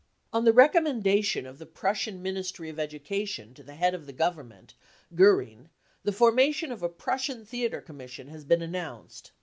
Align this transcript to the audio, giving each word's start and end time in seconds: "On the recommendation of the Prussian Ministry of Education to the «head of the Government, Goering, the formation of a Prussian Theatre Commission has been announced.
"On 0.33 0.45
the 0.45 0.51
recommendation 0.51 1.45
of 1.45 1.59
the 1.59 1.67
Prussian 1.67 2.23
Ministry 2.23 2.69
of 2.69 2.79
Education 2.79 3.53
to 3.53 3.61
the 3.61 3.75
«head 3.75 3.93
of 3.93 4.07
the 4.07 4.13
Government, 4.13 4.73
Goering, 5.13 5.69
the 6.01 6.11
formation 6.11 6.71
of 6.71 6.81
a 6.81 6.89
Prussian 6.89 7.45
Theatre 7.45 7.81
Commission 7.81 8.27
has 8.29 8.43
been 8.43 8.63
announced. 8.63 9.29